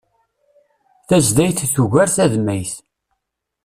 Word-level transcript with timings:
Tazdayt 1.07 1.59
tugar 1.73 2.09
tadmayt 2.15 2.73